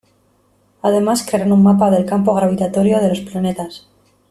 Además 0.81 1.21
crearon 1.21 1.51
un 1.51 1.61
mapa 1.61 1.91
del 1.91 2.07
campo 2.07 2.33
gravitatorio 2.33 2.97
del 2.99 3.09
los 3.09 3.19
planetas. 3.19 3.87